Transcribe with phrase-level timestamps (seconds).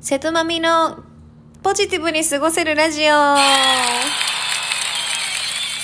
[0.00, 1.02] 瀬戸まみの
[1.62, 4.27] ポジティブに過ごせるラジオ。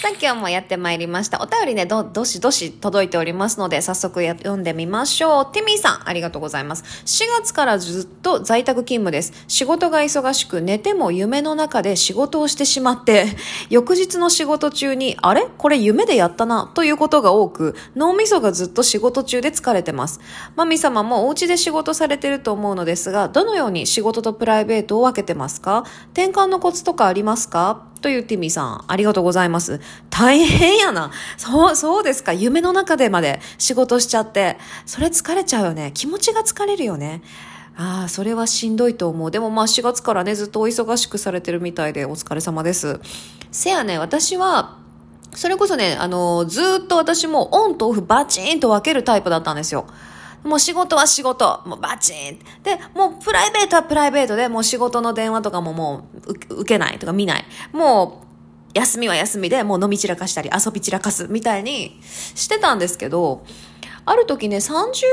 [0.00, 1.42] さあ今日もやってまいりました。
[1.42, 5.52] お便りね、ど、どしどし届いておりますので、早速や読んでみましょう。
[5.52, 6.84] ティミーさん、ありがとうございます。
[7.04, 9.32] 4月からずっと在宅勤務です。
[9.48, 13.26] 仕事が忙しく、寝ても夢の中で仕事をしてしまって、
[13.70, 15.48] 翌日の仕事中に、あれ？
[15.58, 20.20] これ夢でやったな、ということが多く、脳みそがずっと仕事中で疲れてます。
[20.54, 25.82] マミ様もお家で仕事されてると思うのですが、どのように仕事とプライベートを分けてますか？
[26.12, 27.87] 転換のコツとかありますか？
[28.00, 29.80] というティミーさん、ありがとうございます。
[30.10, 31.10] 大変やな。
[31.36, 32.32] そう、そうですか。
[32.32, 34.56] 夢の中でまで仕事しちゃって。
[34.86, 35.90] それ疲れちゃうよね。
[35.94, 37.22] 気持ちが疲れるよね。
[37.76, 39.30] ああ、それはしんどいと思う。
[39.30, 43.00] でもまあ4月からね、ずっとお忙しくされてるみたいでお疲れ様です。
[43.52, 44.78] せやね、私は、
[45.34, 49.86] それこそね、あの、ずっと私もオンとオフバチンと分けるタイプだったんですよ。
[50.44, 52.38] もう仕事は仕事、もうバチン。
[52.62, 57.44] で、もうプライベートはプライベートで、もう仕事の電話とかももう受けないとか見ない。
[57.72, 58.28] もう、
[58.74, 63.44] 休みは休みで、もう飲み散らかしたり遊び散らかすみたいにしてたんですけど、
[64.04, 65.04] ある時ね、30、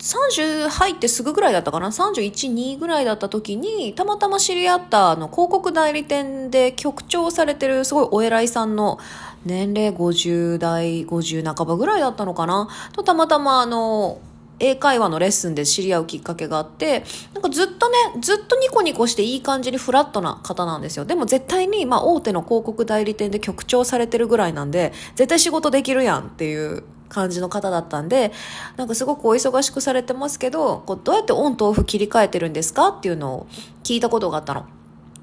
[0.00, 8.98] 30入ってすぐぐらいだったかな ?31、2ぐらいだった時に、たまたま知り合ったあの広告代理店で局長されてるすごいお偉いさんの
[9.44, 12.68] 年齢50代、50半ばぐらいだったのかな？
[12.92, 14.20] とたまたまあの、
[14.62, 21.04] 英会話のレッスンで知り合うきっかけがあって、なんかずっとね、ずっとニコニコしていい感じにフラットな方なんですよ。
[21.04, 28.32] でも絶対に、まあ大手の広告代理店で局長されてるぐらいなんで、絶対仕事できるやんっていう感じの方だったんで、
[28.76, 33.46] なんかすごくお忙しくされてますけど、こうどうやってオンとオフ切り替えてるんですかっていうのを
[33.82, 34.66] 聞いたことがあったの。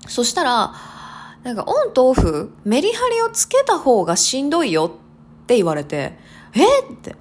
[0.07, 0.73] そしたら、
[1.43, 4.91] なんかオンとオフ、メリハリをつけた方がしんどいよ
[5.43, 6.17] って言われて、
[6.53, 7.15] えって。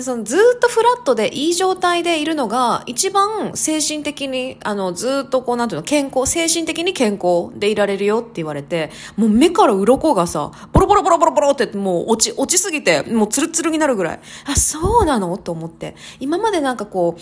[0.00, 14.20] そのずっとフラットでいい状態でいるのが一番精神的にあのずっとこうなんていうの健康精神的に健康でいられるよって言われてもう目から鱗がさボロボロボロボロボロってもう落ち落ちすぎてもうツルツルになるぐらい。
[14.46, 15.36] あそうなの？
[15.36, 15.94] と思って。
[16.20, 17.18] 今までなんかこ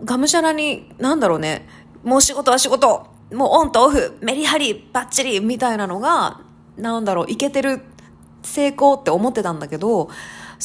[0.00, 1.66] うがむしゃらになんだろうね。
[2.04, 3.06] もう仕事は仕事。
[3.32, 4.16] もうオンとオフ。
[4.20, 6.40] メリハリバッチリみたいなのが
[6.76, 7.80] なんだろういけてる
[8.42, 10.10] 成功って思ってたんだけど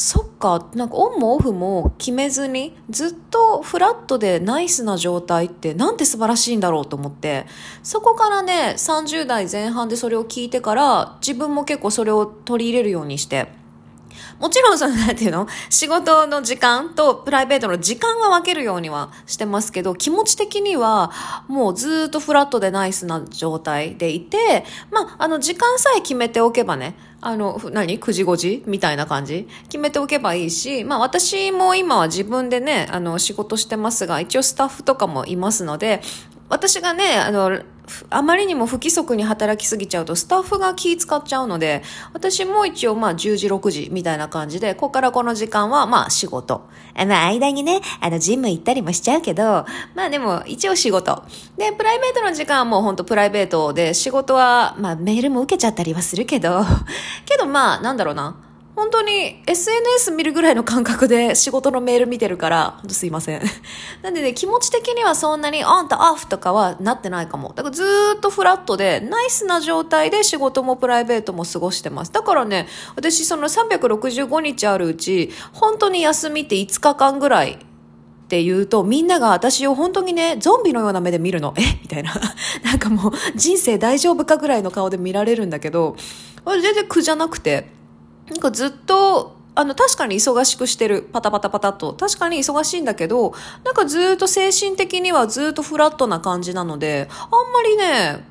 [0.02, 7.46] そっか、なんかオンもオフも決めずに、ずっとフラットでナイスな状態ってなんて素晴らしいんだろうと思って、
[7.84, 13.50] そこからね、30代前半でそれを聞いてから、自分も結構それを取り入れるようにして、
[14.40, 15.48] もちろんその、なんていうの？
[15.70, 21.12] 仕事の時間とプライベートの時間は分けるようにはしてますけど、気持ち的には
[21.48, 29.48] もうずっとフラットでナイスな状態でいて、まあ、あの、時間さえ決めておけばね、あの、何 ?9 時5時みたいな感じ？
[29.64, 36.02] 決めておけばいいし、まあ私も今は自分でね、あの、仕事してますが、一応スタッフとかもいますので、
[36.50, 37.62] 私がね、あの、
[38.10, 41.84] あまりにも不規則に働きすぎちゃうとスタッフが気使っちゃうので、
[42.14, 46.68] 私も一応まあ10時6時みたいな感じで、ここからこの時間はまあ仕事。
[46.96, 51.24] あの間にね、あのジム行ったりもしちゃうけど、まあでも一応仕事。
[51.58, 56.64] で、プライベートの時間はもう本当プライベートで、仕事はまあメールも受けちゃったりはするけど、
[57.26, 58.49] けどまあなんだろうな。
[58.76, 63.42] 本当に SNS 見るぐらいの感覚で仕事のメール見てるから、すいません。
[64.02, 67.52] なんでね、気持ち的にはそんなにオンとオフとかはなってないかも。
[67.56, 67.84] だからず
[68.18, 72.12] っとフラットで、ナイスな状態で仕事もプライベートも過ごしてます。
[72.12, 77.58] だからね、私その365日あるうち、本当に休みって5日間ぐらいっ
[78.30, 81.56] て言うと、みんなが私を本当にね、ゾンビのような目で見るの。
[81.58, 81.62] え？
[81.82, 82.14] みたいな。
[82.64, 85.96] なんかもう、人生大丈夫かぐらいの顔で見られるんだけど、
[86.46, 87.79] 全然苦じゃなくて、
[88.30, 91.02] なんかずっと、あの、確かに忙しくしてる。
[91.12, 91.94] パタパタパタと。
[91.94, 93.34] 確かに忙しいんだけど、
[93.66, 98.26] なんかずっと精神的にはずっとフラットな感じなので、あんまりね、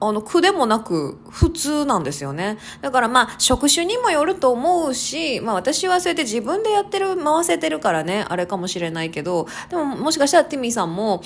[0.00, 2.58] あの、苦でもなく、普通なんですよね。
[2.82, 11.22] だからまあ、職種にもよると思うし、まあ私はそうやって自分でやってる、回せてるからね、あれかもしれないけど、でももしかしたらティミーさんも、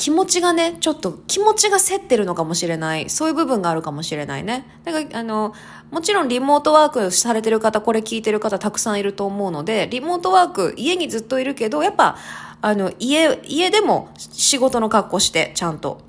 [0.00, 3.10] 気持ちがね、ちょっと気持ちが競ってるのかもしれない。
[3.10, 4.64] そういう部分があるかもしれないね。
[4.82, 5.52] だから、あの、
[5.90, 12.16] もちろんリモートワークされてる方、これ聞いてる方たくさんいると思うので、リモートワーク、家にずっといるけど、やっぱ、
[12.62, 16.00] あの、家、家でも仕事の格好して、ちゃんと。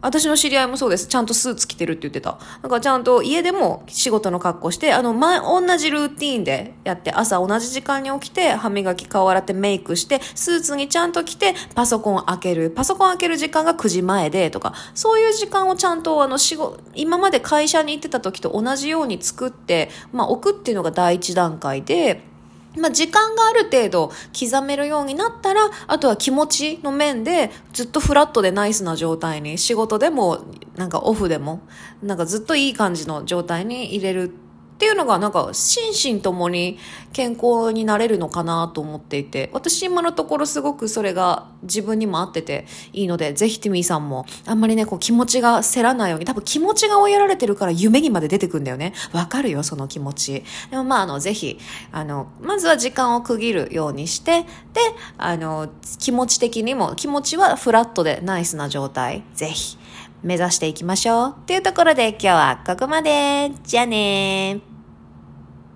[0.00, 1.08] 私の知り合いもそうです。
[1.08, 2.38] ちゃんとスーツ着てるって言ってた。
[2.62, 12.70] だかちゃんと家でも仕事の格好して、あの、前、同じルーティーンでやって、朝同じ時間に起きて、歯磨き顔洗ってメイクして、スーツにちゃんと着て、パソコン開ける。
[12.70, 22.22] パソコン開ける時間が9時前で、とか、そういう時間をちゃんと、あの、仕事、今まで会社に行ってた時と同じように作って、まあ、置くっていうのが第一段階で、
[22.78, 30.44] まあ、時間がある程度刻めるようになったら、あとは気持ちの面でずっとフラットでナイスな状態に、仕事でも、
[30.76, 31.60] なんかオフでも、
[32.02, 34.32] なんかずっといい感じの状態に入れる
[34.78, 36.78] っていうのがなんか心身ともに
[37.12, 48.92] 健康になれるのかなと思っていて、私今のところすごくそれが自分にも合ってていいので、ぜひティミーさんもあんまりね、こう気持ちがせらないように、多分気持ちが追いやられてるから夢にまで出てくんだよね。
[49.12, 50.44] わかるよ、その気持ち。
[50.70, 51.58] でもまああの、ぜひ、
[51.90, 54.46] あの、まずは時間を区切るようにして、で、
[55.16, 59.76] あの、気持ち的にも、気持ちはフラットでナイスな状態、ぜひ。
[60.22, 61.34] 目指していきましょう。
[61.46, 63.50] というところで今日はここまで。
[63.64, 64.77] じゃあね